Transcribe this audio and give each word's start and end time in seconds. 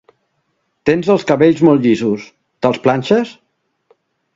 Tens 0.91 1.11
els 1.17 1.27
cabells 1.33 1.63
molt 1.69 1.85
llisos, 1.85 2.27
te'ls 2.67 2.85
planxes? 2.89 3.41